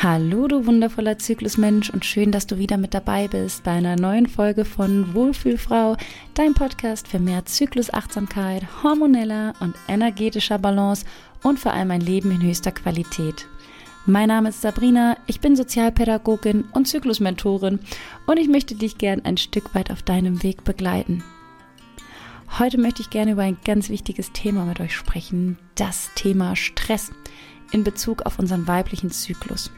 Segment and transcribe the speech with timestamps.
[0.00, 4.28] Hallo, du wundervoller Zyklusmensch und schön, dass du wieder mit dabei bist bei einer neuen
[4.28, 5.96] Folge von Wohlfühlfrau,
[6.34, 11.04] dein Podcast für mehr Zyklusachtsamkeit, hormoneller und energetischer Balance
[11.42, 13.48] und vor allem ein Leben in höchster Qualität.
[14.06, 17.80] Mein Name ist Sabrina, ich bin Sozialpädagogin und Zyklusmentorin
[18.26, 21.24] und ich möchte dich gern ein Stück weit auf deinem Weg begleiten.
[22.60, 27.10] Heute möchte ich gerne über ein ganz wichtiges Thema mit euch sprechen, das Thema Stress
[27.72, 29.72] in Bezug auf unseren weiblichen Zyklus.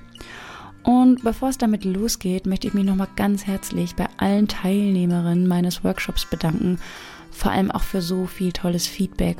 [0.83, 5.84] Und bevor es damit losgeht, möchte ich mich nochmal ganz herzlich bei allen Teilnehmerinnen meines
[5.84, 6.79] Workshops bedanken,
[7.30, 9.37] vor allem auch für so viel tolles Feedback.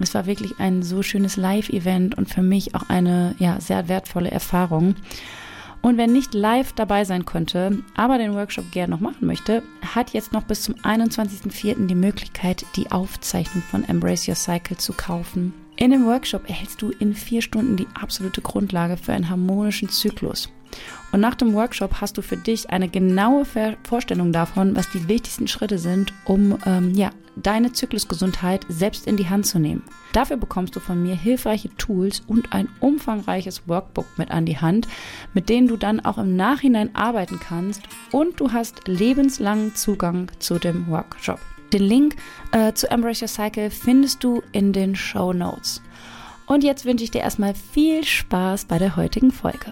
[0.00, 4.30] Es war wirklich ein so schönes Live-Event und für mich auch eine ja, sehr wertvolle
[4.30, 4.96] Erfahrung.
[5.82, 9.62] Und wer nicht live dabei sein konnte, aber den Workshop gerne noch machen möchte,
[9.94, 11.86] hat jetzt noch bis zum 21.04.
[11.86, 15.52] die Möglichkeit, die Aufzeichnung von Embrace Your Cycle zu kaufen.
[15.76, 20.48] In dem Workshop erhältst du in vier Stunden die absolute Grundlage für einen harmonischen Zyklus.
[21.14, 23.46] Und nach dem Workshop hast du für dich eine genaue
[23.84, 29.28] Vorstellung davon, was die wichtigsten Schritte sind, um ähm, ja, deine Zyklusgesundheit selbst in die
[29.28, 29.84] Hand zu nehmen.
[30.12, 34.88] Dafür bekommst du von mir hilfreiche Tools und ein umfangreiches Workbook mit an die Hand,
[35.34, 40.58] mit denen du dann auch im Nachhinein arbeiten kannst und du hast lebenslangen Zugang zu
[40.58, 41.38] dem Workshop.
[41.72, 42.16] Den Link
[42.50, 45.80] äh, zu Embrace Your Cycle findest du in den Show Notes.
[46.46, 49.70] Und jetzt wünsche ich dir erstmal viel Spaß bei der heutigen Folge.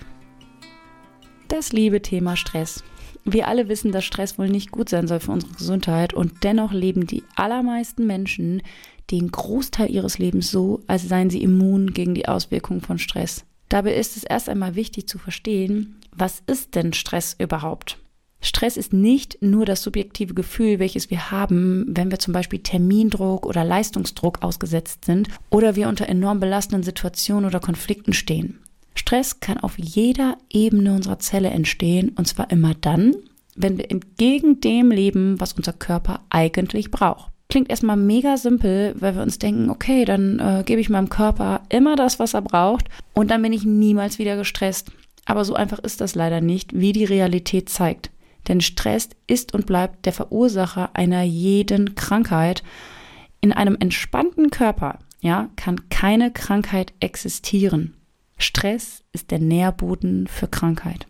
[1.53, 2.83] Das liebe Thema Stress.
[3.27, 6.73] Wir alle wissen, dass Stress wohl nicht gut sein soll für unsere Gesundheit und dennoch
[6.73, 8.63] leben die allermeisten Menschen
[9.11, 13.45] den Großteil ihres Lebens so, als seien sie immun gegen die Auswirkungen von Stress.
[13.69, 17.99] Dabei ist es erst einmal wichtig zu verstehen, was ist denn Stress überhaupt?
[18.41, 23.45] Stress ist nicht nur das subjektive Gefühl, welches wir haben, wenn wir zum Beispiel Termindruck
[23.45, 28.62] oder Leistungsdruck ausgesetzt sind oder wir unter enorm belastenden Situationen oder Konflikten stehen.
[28.95, 33.15] Stress kann auf jeder Ebene unserer Zelle entstehen und zwar immer dann,
[33.55, 37.31] wenn wir entgegen dem leben, was unser Körper eigentlich braucht.
[37.49, 41.63] Klingt erstmal mega simpel, weil wir uns denken, okay, dann äh, gebe ich meinem Körper
[41.69, 44.91] immer das, was er braucht und dann bin ich niemals wieder gestresst.
[45.25, 48.11] Aber so einfach ist das leider nicht, wie die Realität zeigt.
[48.49, 52.63] Denn Stress ist und bleibt der Verursacher einer jeden Krankheit.
[53.41, 57.95] In einem entspannten Körper, ja, kann keine Krankheit existieren.
[58.39, 61.07] Stress ist der Nährboden für Krankheit.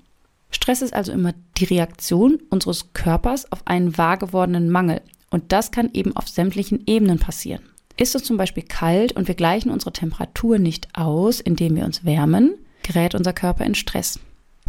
[0.51, 5.01] Stress ist also immer die Reaktion unseres Körpers auf einen wahr gewordenen Mangel.
[5.31, 7.63] Und das kann eben auf sämtlichen Ebenen passieren.
[7.97, 12.05] Ist es zum Beispiel kalt und wir gleichen unsere Temperatur nicht aus, indem wir uns
[12.05, 14.19] wärmen, gerät unser Körper in Stress.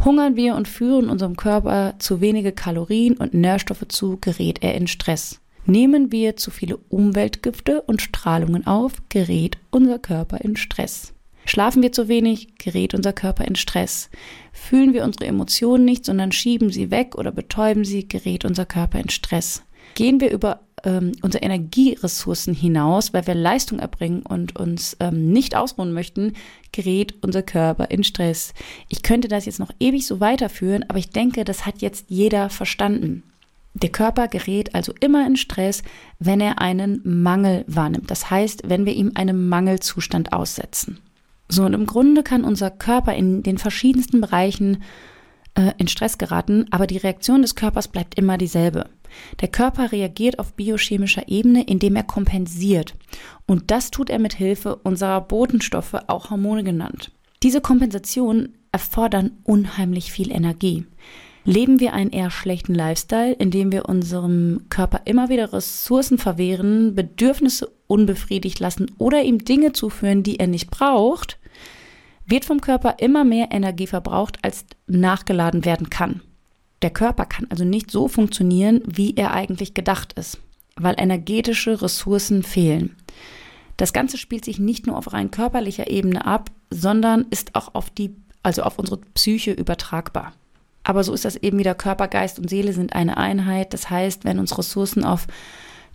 [0.04, 4.86] Hungern wir und führen unserem Körper zu wenige Kalorien und Nährstoffe zu, gerät er in
[4.86, 5.40] Stress.
[5.66, 11.13] Nehmen wir zu viele Umweltgifte und Strahlungen auf, gerät unser Körper in Stress.
[11.44, 14.10] Schlafen wir zu wenig, gerät unser Körper in Stress.
[14.52, 19.00] Fühlen wir unsere Emotionen nicht, sondern schieben sie weg oder betäuben sie, gerät unser Körper
[19.00, 19.62] in Stress.
[19.94, 25.54] Gehen wir über ähm, unsere Energieressourcen hinaus, weil wir Leistung erbringen und uns ähm, nicht
[25.56, 26.34] ausruhen möchten,
[26.72, 28.54] gerät unser Körper in Stress.
[28.88, 32.50] Ich könnte das jetzt noch ewig so weiterführen, aber ich denke, das hat jetzt jeder
[32.50, 33.22] verstanden.
[33.74, 35.82] Der Körper gerät also immer in Stress,
[36.20, 38.10] wenn er einen Mangel wahrnimmt.
[38.10, 40.98] Das heißt, wenn wir ihm einem Mangelzustand aussetzen.
[41.48, 44.82] So, und im Grunde kann unser Körper in den verschiedensten Bereichen
[45.54, 48.88] äh, in Stress geraten, aber die Reaktion des Körpers bleibt immer dieselbe.
[49.40, 52.94] Der Körper reagiert auf biochemischer Ebene, indem er kompensiert.
[53.46, 57.12] Und das tut er mit Hilfe unserer Botenstoffe, auch Hormone genannt.
[57.42, 60.84] Diese Kompensationen erfordern unheimlich viel Energie.
[61.44, 66.94] Leben wir einen eher schlechten Lifestyle, in dem wir unserem Körper immer wieder Ressourcen verwehren,
[66.94, 71.38] Bedürfnisse unbefriedigt lassen oder ihm Dinge zuführen, die er nicht braucht,
[72.26, 76.22] wird vom Körper immer mehr Energie verbraucht, als nachgeladen werden kann.
[76.80, 80.38] Der Körper kann also nicht so funktionieren, wie er eigentlich gedacht ist,
[80.76, 82.96] weil energetische Ressourcen fehlen.
[83.76, 87.90] Das Ganze spielt sich nicht nur auf rein körperlicher Ebene ab, sondern ist auch auf
[87.90, 90.32] die, also auf unsere Psyche übertragbar.
[90.84, 93.72] Aber so ist das eben wieder Körper, Geist und Seele sind eine Einheit.
[93.72, 95.26] Das heißt, wenn uns Ressourcen auf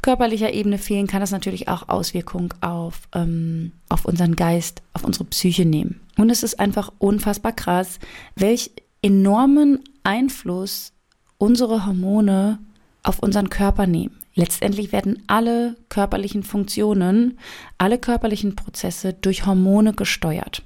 [0.02, 5.26] körperlicher Ebene fehlen, kann das natürlich auch Auswirkungen auf, ähm, auf unseren Geist, auf unsere
[5.26, 6.02] Psyche nehmen.
[6.18, 8.00] Und es ist einfach unfassbar krass,
[8.36, 8.72] welch
[9.02, 10.94] enormen Einfluss
[11.38, 12.60] unsere Hormone
[13.04, 14.16] auf unseren Körper nehmen.
[14.36, 17.38] Letztendlich werden alle körperlichen Funktionen,
[17.78, 20.64] alle körperlichen Prozesse durch Hormone gesteuert.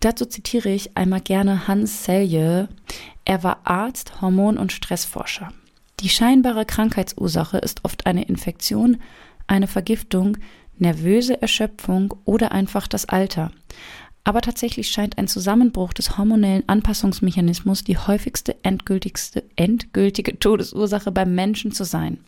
[0.00, 2.68] Dazu zitiere ich einmal gerne Hans Selye.
[3.24, 5.52] Er war Arzt, Hormon- und Stressforscher.
[6.00, 8.98] Die scheinbare Krankheitsursache ist oft eine Infektion,
[9.46, 10.36] eine Vergiftung,
[10.78, 13.50] nervöse Erschöpfung oder einfach das Alter.
[14.24, 21.72] Aber tatsächlich scheint ein Zusammenbruch des hormonellen Anpassungsmechanismus die häufigste endgültigste, endgültige Todesursache beim Menschen
[21.72, 22.18] zu sein.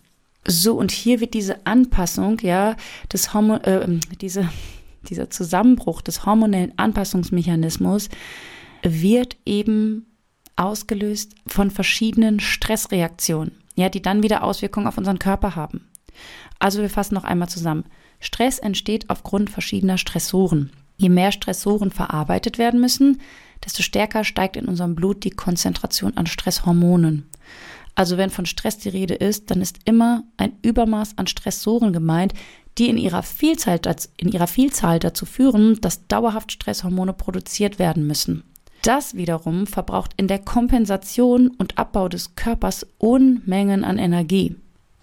[0.47, 2.77] So, und hier wird diese Anpassung, ja,
[3.13, 4.49] des Homo, äh, diese,
[5.05, 8.09] dieser Zusammenbruch des hormonellen Anpassungsmechanismus
[8.83, 10.07] wird eben
[10.57, 15.89] ausgelöst von verschiedenen Stressreaktionen, ja, die dann wieder Auswirkungen auf unseren Körper haben.
[16.59, 17.85] Also wir fassen noch einmal zusammen.
[18.21, 20.71] Stress entsteht aufgrund verschiedener Stressoren.
[20.97, 23.21] Je mehr Stressoren verarbeitet werden müssen,
[23.65, 27.29] desto stärker steigt in unserem Blut die Konzentration an Stresshormonen.
[27.99, 32.33] Also wenn von Stress die Rede ist, dann ist immer ein Übermaß an Stressoren gemeint,
[32.79, 33.81] die in ihrer Vielzahl,
[34.17, 38.45] in ihrer Vielzahl dazu führen, dass dauerhaft Stresshormone produziert werden müssen.
[38.83, 44.55] Das wiederum verbraucht in der Kompensation und Abbau des Körpers Unmengen an Energie.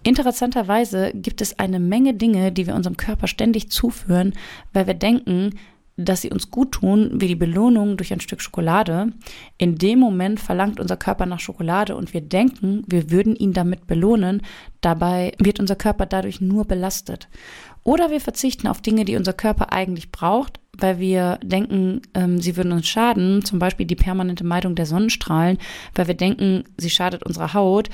[0.02, 4.32] Interessanterweise gibt es eine Menge Dinge, die wir unserem Körper ständig zuführen,
[4.72, 5.50] weil wir denken,
[5.96, 9.12] dass sie uns gut tun, wie die Belohnung durch ein Stück Schokolade.
[9.56, 13.86] In dem Moment verlangt unser Körper nach Schokolade und wir denken, wir würden ihn damit
[13.86, 14.42] belohnen.
[14.82, 17.28] Dabei wird unser Körper dadurch nur belastet.
[17.82, 22.56] Oder wir verzichten auf Dinge, die unser Körper eigentlich braucht, weil wir denken, ähm, sie
[22.56, 23.44] würden uns schaden.
[23.44, 25.56] Zum Beispiel die permanente Meidung der Sonnenstrahlen,
[25.94, 27.88] weil wir denken, sie schadet unserer Haut.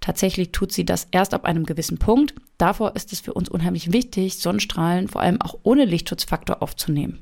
[0.00, 2.34] Tatsächlich tut sie das erst ab einem gewissen Punkt.
[2.58, 7.20] Davor ist es für uns unheimlich wichtig, Sonnenstrahlen vor allem auch ohne Lichtschutzfaktor aufzunehmen.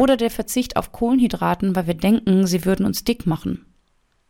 [0.00, 3.66] Oder der Verzicht auf Kohlenhydraten, weil wir denken, sie würden uns dick machen.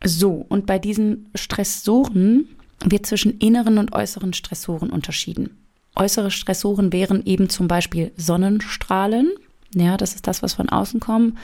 [0.02, 2.48] So, und bei diesen Stressoren
[2.84, 5.64] wird zwischen inneren und äußeren Stressoren unterschieden.
[5.94, 9.30] Äußere Stressoren wären eben zum Beispiel Sonnenstrahlen,
[9.72, 11.38] ja, das ist das, was von außen kommt.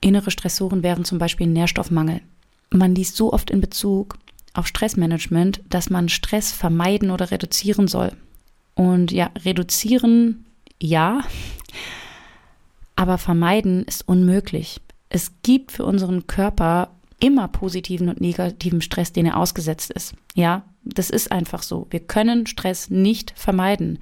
[0.00, 2.22] Innere Stressoren wären zum Beispiel Nährstoffmangel.
[2.70, 4.18] Man liest so oft in Bezug
[4.52, 8.10] auf Stressmanagement, dass man Stress vermeiden oder reduzieren soll.
[8.74, 10.44] Und ja, reduzieren,
[10.82, 11.22] ja,
[12.96, 14.80] aber vermeiden ist unmöglich.
[15.08, 20.14] Es gibt für unseren Körper immer positiven und negativen Stress, den er ausgesetzt ist.
[20.34, 21.86] Ja, das ist einfach so.
[21.90, 23.98] Wir können Stress nicht vermeiden.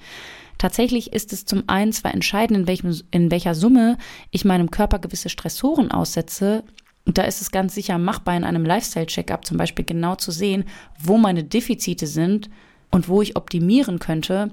[0.59, 3.99] Tatsächlich ist es zum einen zwar entscheidend, in, welchem, in welcher Summe
[4.31, 6.65] ich meinem Körper gewisse Stressoren aussetze.
[7.05, 10.65] Und da ist es ganz sicher machbar, in einem Lifestyle-Checkup zum Beispiel genau zu sehen,
[10.99, 12.49] wo meine Defizite sind
[12.91, 14.53] und wo ich optimieren könnte.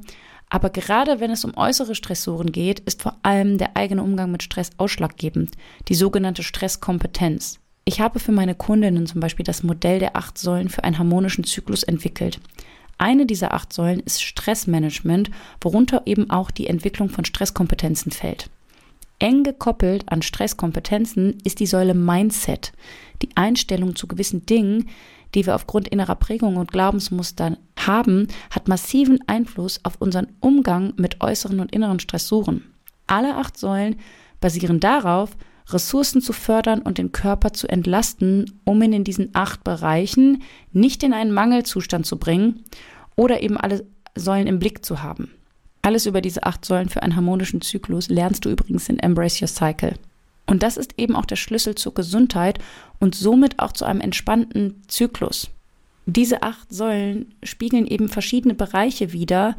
[0.49, 4.43] Aber gerade wenn es um äußere Stressoren geht, ist vor allem der eigene Umgang mit
[4.43, 5.51] Stress ausschlaggebend,
[5.87, 7.59] die sogenannte Stresskompetenz.
[7.85, 11.43] Ich habe für meine Kundinnen zum Beispiel das Modell der acht Säulen für einen harmonischen
[11.43, 12.39] Zyklus entwickelt.
[12.97, 15.31] Eine dieser acht Säulen ist Stressmanagement,
[15.61, 18.49] worunter eben auch die Entwicklung von Stresskompetenzen fällt.
[19.19, 22.71] Eng gekoppelt an Stresskompetenzen ist die Säule Mindset,
[23.21, 24.89] die Einstellung zu gewissen Dingen,
[25.35, 31.21] die wir aufgrund innerer Prägung und Glaubensmustern haben, hat massiven Einfluss auf unseren Umgang mit
[31.21, 32.63] äußeren und inneren Stressoren.
[33.07, 33.97] Alle acht Säulen
[34.39, 35.35] basieren darauf,
[35.71, 40.41] Ressourcen zu fördern und den Körper zu entlasten, um ihn in diesen acht Bereichen
[40.71, 42.63] nicht in einen Mangelzustand zu bringen
[43.15, 43.85] oder eben alle
[44.15, 45.31] Säulen im Blick zu haben.
[45.81, 49.47] Alles über diese acht Säulen für einen harmonischen Zyklus lernst du übrigens in Embrace Your
[49.47, 49.93] Cycle.
[50.49, 52.57] Und das ist eben auch der Schlüssel zur Gesundheit
[52.99, 55.51] und somit auch zu einem entspannten Zyklus.
[56.07, 59.55] Diese acht Säulen spiegeln eben verschiedene Bereiche wider,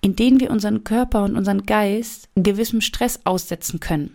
[0.00, 4.10] in denen wir unseren Körper und unseren Geist gewissem Stress aussetzen können.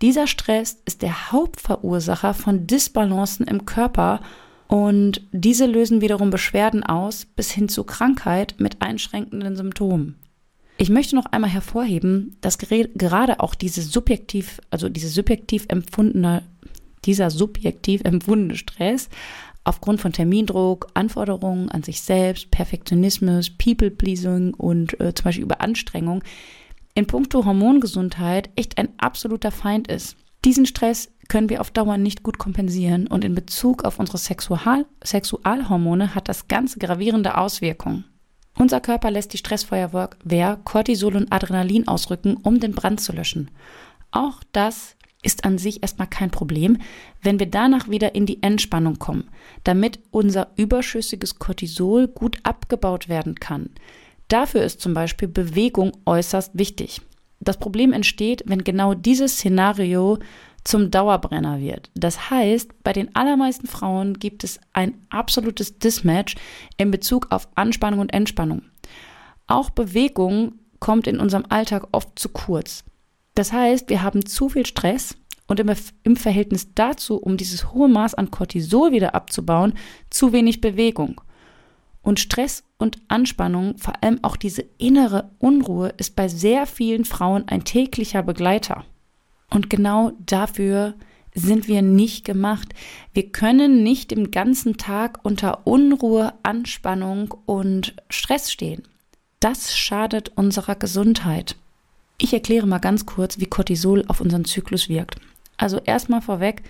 [0.00, 4.22] Dieser Stress ist der Hauptverursacher von Disbalancen im Körper
[4.68, 10.16] und diese lösen wiederum Beschwerden aus bis hin zu Krankheit mit einschränkenden Symptomen.
[10.76, 16.42] Ich möchte noch einmal hervorheben, dass gerade auch diese subjektiv, also diese subjektiv empfundene,
[17.04, 19.08] dieser subjektiv empfundene Stress
[19.64, 26.22] aufgrund von Termindruck, Anforderungen an sich selbst, Perfektionismus, People-Pleasing und äh, zum Beispiel Überanstrengung
[26.94, 30.16] in puncto Hormongesundheit echt ein absoluter Feind ist.
[30.44, 34.84] Diesen Stress können wir auf Dauer nicht gut kompensieren und in Bezug auf unsere Sexual
[35.02, 38.04] Sexualhormone hat das ganz gravierende Auswirkungen.
[38.58, 43.50] Unser Körper lässt die Stressfeuerwehr Cortisol und Adrenalin ausrücken, um den Brand zu löschen.
[44.10, 46.78] Auch das ist an sich erstmal kein Problem,
[47.22, 49.28] wenn wir danach wieder in die Entspannung kommen,
[49.64, 53.70] damit unser überschüssiges Cortisol gut abgebaut werden kann.
[54.28, 57.00] Dafür ist zum Beispiel Bewegung äußerst wichtig.
[57.40, 60.18] Das Problem entsteht, wenn genau dieses Szenario
[60.64, 61.90] zum Dauerbrenner wird.
[61.94, 66.36] Das heißt, bei den allermeisten Frauen gibt es ein absolutes Dismatch
[66.78, 68.62] in Bezug auf Anspannung und Entspannung.
[69.46, 72.84] Auch Bewegung kommt in unserem Alltag oft zu kurz.
[73.34, 75.16] Das heißt, wir haben zu viel Stress
[75.46, 79.74] und im, Verhältnis dazu, um dieses hohe Maß an Cortisol wieder abzubauen,
[80.08, 81.20] zu wenig Bewegung.
[82.00, 87.48] Und Stress und Anspannung, vor allem auch diese innere Unruhe, ist bei sehr vielen Frauen
[87.48, 88.84] ein täglicher Begleiter.
[89.50, 90.94] Und genau dafür
[91.34, 92.74] sind wir nicht gemacht.
[93.12, 98.82] Wir können nicht den ganzen Tag unter Unruhe, Anspannung und Stress stehen.
[99.40, 101.56] Das schadet unserer Gesundheit.
[102.18, 105.16] Ich erkläre mal ganz kurz, wie Cortisol auf unseren Zyklus wirkt.
[105.56, 106.62] Also erstmal vorweg,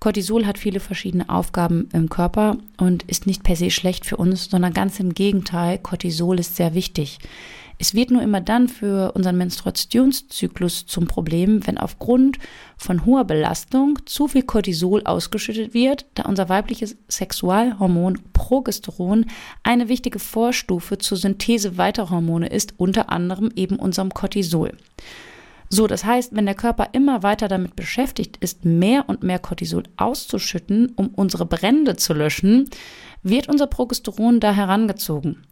[0.00, 4.48] Cortisol hat viele verschiedene Aufgaben im Körper und ist nicht per se schlecht für uns,
[4.48, 7.18] sondern ganz im Gegenteil, Cortisol ist sehr wichtig.
[7.80, 12.38] Es wird nur immer dann für unseren Menstruationszyklus zum Problem, wenn aufgrund
[12.76, 19.26] von hoher Belastung zu viel Cortisol ausgeschüttet wird, da unser weibliches Sexualhormon Progesteron
[19.62, 24.72] eine wichtige Vorstufe zur Synthese weiterer Hormone ist, unter anderem eben unserem Cortisol.
[25.70, 29.82] So, das heißt, wenn der Körper immer weiter damit beschäftigt ist, mehr und mehr Cortisol
[29.98, 32.70] auszuschütten, um unsere Brände zu löschen,
[33.22, 35.44] wird unser Progesteron da herangezogen.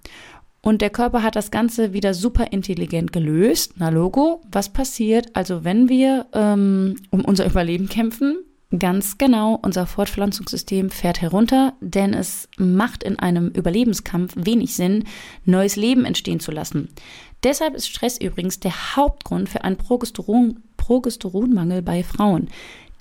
[0.66, 3.75] Und der Körper hat das Ganze wieder super intelligent gelöst.
[3.76, 8.38] Na Logo, was passiert also, wenn wir ähm, um unser Überleben kämpfen?
[8.76, 15.04] Ganz genau, unser Fortpflanzungssystem fährt herunter, denn es macht in einem Überlebenskampf wenig Sinn,
[15.44, 16.88] neues Leben entstehen zu lassen.
[17.44, 22.49] Deshalb ist Stress übrigens der Hauptgrund für einen Progesteron, Progesteronmangel bei Frauen.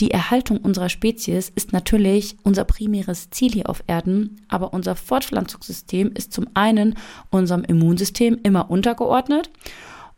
[0.02, 6.12] Die Erhaltung unserer Spezies ist natürlich unser primäres Ziel hier auf Erden, aber unser Fortpflanzungssystem
[6.14, 6.96] ist zum einen
[7.30, 9.50] unserem Immunsystem immer untergeordnet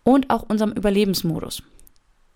[0.04, 1.62] und auch unserem Überlebensmodus.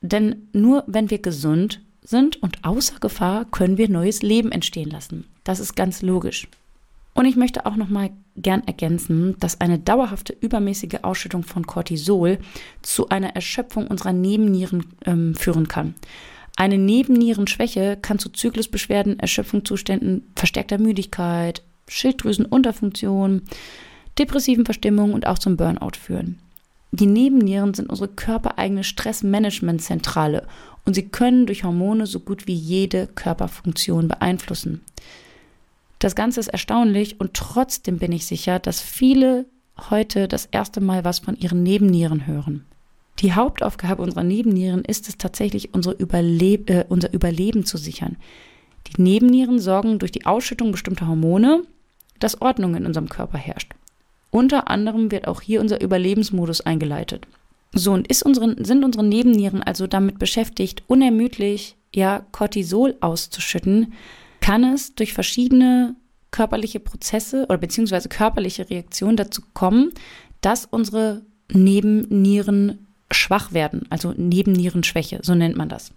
[0.01, 5.25] Denn nur wenn wir gesund sind und außer Gefahr, können wir neues Leben entstehen lassen.
[5.43, 6.47] Das ist ganz logisch.
[7.13, 12.37] Und ich möchte auch noch mal gern ergänzen, dass eine dauerhafte übermäßige Ausschüttung von Cortisol
[12.81, 15.95] zu einer Erschöpfung unserer Nebennieren ähm, führen kann.
[16.55, 23.43] Eine Nebennierenschwäche kann zu Zyklusbeschwerden, Erschöpfungszuständen, verstärkter Müdigkeit, Schilddrüsenunterfunktion,
[24.19, 26.39] depressiven Verstimmungen und auch zum Burnout führen.
[26.91, 30.45] Die Nebennieren sind unsere körpereigene Stressmanagementzentrale
[30.85, 34.81] und sie können durch Hormone so gut wie jede Körperfunktion beeinflussen.
[35.99, 39.45] Das Ganze ist erstaunlich und trotzdem bin ich sicher, dass viele
[39.89, 42.65] heute das erste Mal was von ihren Nebennieren hören.
[43.19, 48.17] Die Hauptaufgabe unserer Nebennieren ist es tatsächlich, unsere Überleb äh, unser Überleben zu sichern.
[48.87, 51.63] Die Nebennieren sorgen durch die Ausschüttung bestimmter Hormone,
[52.19, 53.73] dass Ordnung in unserem Körper herrscht.
[54.31, 57.27] Unter anderem wird auch hier unser Überlebensmodus eingeleitet.
[57.73, 63.93] So, und unsere, sind unsere Nebennieren also damit beschäftigt, unermüdlich ja Cortisol auszuschütten,
[64.39, 65.95] kann es durch verschiedene
[66.31, 69.91] körperliche Prozesse oder beziehungsweise körperliche Reaktionen dazu kommen,
[70.39, 75.91] dass unsere Nebennieren schwach werden, also Nebennierenschwäche, so nennt man das.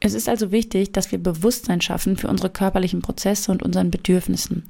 [0.00, 4.64] Es ist also wichtig, dass wir Bewusstsein schaffen für unsere körperlichen Prozesse und unseren Bedürfnissen.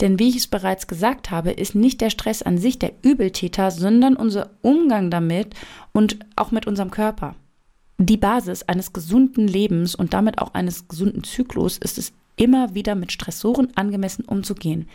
[0.00, 3.70] Denn wie ich es bereits gesagt habe, ist nicht der Stress an sich der Übeltäter,
[3.70, 5.54] sondern unser Umgang damit
[5.92, 7.36] und auch mit unserem Körper.
[7.98, 12.96] Die Basis eines gesunden Lebens und damit auch eines gesunden Zyklus ist es immer wieder
[12.96, 14.88] mit Stressoren angemessen umzugehen.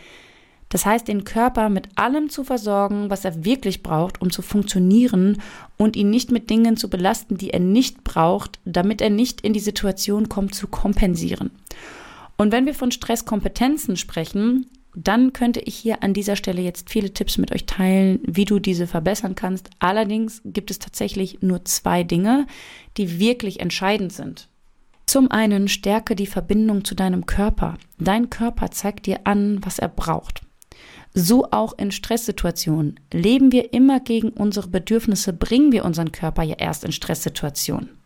[0.70, 5.42] Das heißt, den Körper mit allem zu versorgen, was er wirklich braucht, um zu funktionieren
[5.76, 9.52] und ihn nicht mit Dingen zu belasten, die er nicht braucht, damit er nicht in
[9.52, 11.50] die Situation kommt, zu kompensieren.
[12.38, 17.12] Und wenn wir von Stresskompetenzen sprechen, dann könnte ich hier an dieser Stelle jetzt viele
[17.12, 19.70] Tipps mit euch teilen, wie du diese verbessern kannst.
[19.80, 22.46] Allerdings gibt es tatsächlich nur zwei Dinge,
[22.96, 24.48] die wirklich entscheidend sind.
[25.06, 27.76] Zum einen stärke die Verbindung zu deinem Körper.
[27.98, 30.42] Dein Körper zeigt dir an, was er braucht.
[31.12, 33.00] So auch in Stresssituationen.
[33.12, 38.00] Leben wir immer gegen unsere Bedürfnisse, bringen wir unseren Körper ja erst in Stresssituationen.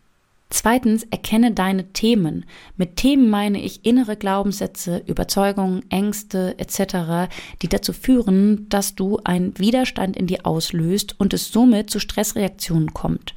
[0.49, 2.45] Zweitens, erkenne deine Themen.
[2.77, 7.31] Mit Themen meine ich innere Glaubenssätze, Überzeugungen, Ängste etc.,
[7.61, 12.93] die dazu führen, dass du einen Widerstand in dir auslöst und es somit zu Stressreaktionen
[12.93, 13.33] kommt.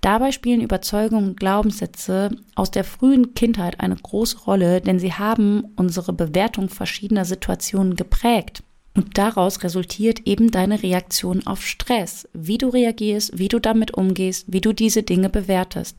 [0.00, 5.72] Dabei spielen Überzeugungen und Glaubenssätze aus der frühen Kindheit eine große Rolle, denn sie haben
[5.76, 8.62] unsere Bewertung verschiedener Situationen geprägt.
[8.96, 14.46] Und daraus resultiert eben deine Reaktion auf Stress, wie du reagierst, wie du damit umgehst,
[14.52, 15.96] wie du diese Dinge bewertest.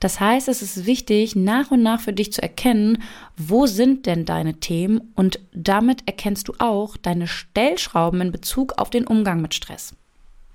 [0.00, 3.02] Das heißt, es ist wichtig, nach und nach für dich zu erkennen,
[3.36, 8.88] wo sind denn deine Themen und damit erkennst du auch deine Stellschrauben in Bezug auf
[8.88, 9.92] den Umgang mit Stress.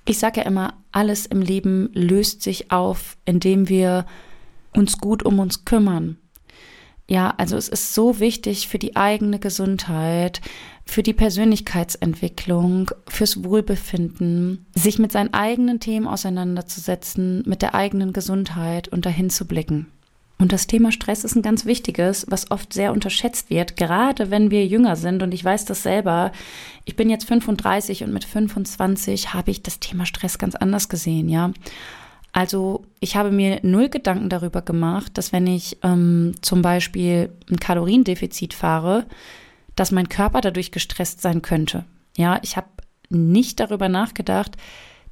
[0.05, 4.07] Ich sage ja immer, alles im Leben löst sich auf, indem wir
[4.73, 6.17] uns gut um uns kümmern.
[7.07, 10.41] Ja, also es ist so wichtig für die eigene Gesundheit,
[10.85, 18.87] für die Persönlichkeitsentwicklung, fürs Wohlbefinden, sich mit seinen eigenen Themen auseinanderzusetzen, mit der eigenen Gesundheit
[18.87, 19.87] und dahin zu blicken.
[20.37, 24.51] Und das Thema Stress ist ein ganz wichtiges, was oft sehr unterschätzt wird, gerade wenn
[24.51, 25.23] wir jünger sind.
[25.23, 26.31] Und ich weiß das selber.
[26.83, 31.29] Ich bin jetzt 35 und mit 25 habe ich das Thema Stress ganz anders gesehen,
[31.29, 31.51] ja.
[32.35, 37.61] Also ich habe mir null Gedanken darüber gemacht, dass wenn ich ähm, zum Beispiel ein
[37.61, 39.05] Kaloriendefizit fahre,
[39.77, 41.85] dass mein Körper dadurch gestresst sein könnte.
[42.17, 42.67] Ja, ich habe
[43.07, 44.57] nicht darüber nachgedacht,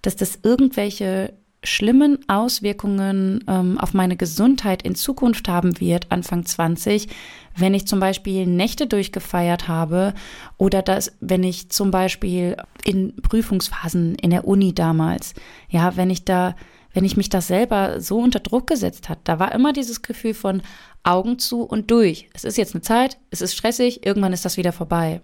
[0.01, 1.31] dass das irgendwelche
[1.63, 7.07] schlimmen Auswirkungen ähm, auf meine Gesundheit in Zukunft haben wird, Anfang 20,
[7.55, 10.13] wenn ich zum Beispiel Nächte durchgefeiert habe
[10.57, 15.35] oder dass, wenn ich zum Beispiel in Prüfungsphasen in der Uni damals,
[15.69, 16.55] ja, wenn ich da
[16.93, 20.33] wenn ich mich das selber so unter Druck gesetzt hat, da war immer dieses Gefühl
[20.33, 20.61] von
[21.03, 22.29] Augen zu und durch.
[22.33, 25.21] Es ist jetzt eine Zeit, es ist stressig, irgendwann ist das wieder vorbei.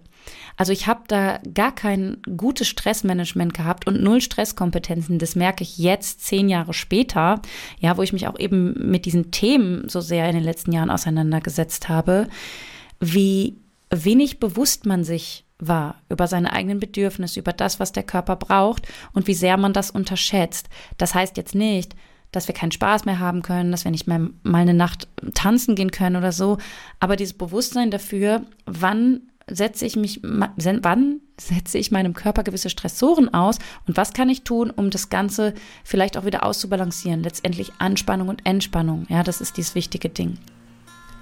[0.56, 5.18] Also ich habe da gar kein gutes Stressmanagement gehabt und null Stresskompetenzen.
[5.18, 7.40] Das merke ich jetzt zehn Jahre später,
[7.78, 10.90] ja, wo ich mich auch eben mit diesen Themen so sehr in den letzten Jahren
[10.90, 12.28] auseinandergesetzt habe,
[13.00, 13.56] wie
[13.90, 18.86] wenig bewusst man sich war, über seine eigenen Bedürfnisse, über das, was der Körper braucht
[19.12, 20.68] und wie sehr man das unterschätzt.
[20.98, 21.94] Das heißt jetzt nicht,
[22.32, 25.74] dass wir keinen Spaß mehr haben können, dass wir nicht mehr mal eine Nacht tanzen
[25.74, 26.58] gehen können oder so,
[27.00, 33.32] aber dieses Bewusstsein dafür, wann setze ich mich, wann setze ich meinem Körper gewisse Stressoren
[33.34, 37.22] aus und was kann ich tun, um das Ganze vielleicht auch wieder auszubalancieren?
[37.22, 39.06] Letztendlich Anspannung und Entspannung.
[39.08, 40.38] Ja, das ist dieses wichtige Ding.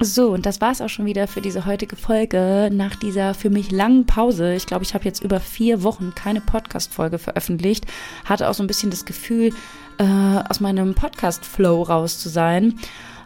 [0.01, 2.71] So, und das war es auch schon wieder für diese heutige Folge.
[2.73, 6.41] Nach dieser für mich langen Pause, ich glaube, ich habe jetzt über vier Wochen keine
[6.41, 7.85] Podcast-Folge veröffentlicht,
[8.25, 9.53] hatte auch so ein bisschen das Gefühl,
[9.99, 10.05] äh,
[10.49, 12.79] aus meinem Podcast-Flow raus zu sein.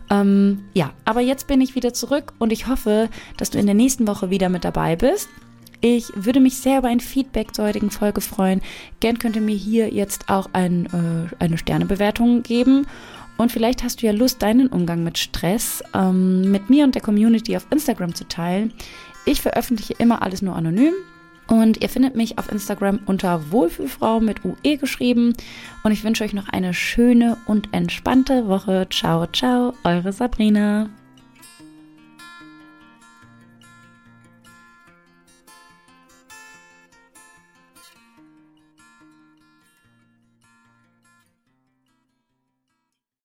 [0.09, 3.75] Ähm, ja, aber jetzt bin ich wieder zurück und ich hoffe, dass du in der
[3.75, 5.29] nächsten Woche wieder mit dabei bist.
[5.83, 8.63] Ich würde mich sehr über ein Feedback zur heutigen Folge freuen.
[9.01, 12.87] Gern könnt ihr mir hier jetzt auch ein, äh, eine Sternebewertung geben.
[13.37, 17.03] Und vielleicht hast du ja Lust, deinen Umgang mit Stress ähm, mit mir und der
[17.03, 18.73] Community auf Instagram zu teilen.
[19.25, 20.95] Ich veröffentliche immer alles nur anonym.
[21.49, 25.35] Und ihr findet mich auf Instagram unter Wohlfühlfrau mit UE geschrieben.
[25.83, 28.87] Und ich wünsche euch noch eine schöne und entspannte Woche.
[28.91, 30.89] Ciao, ciao, eure Sabrina.